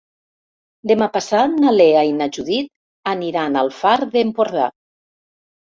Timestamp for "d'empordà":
4.19-4.69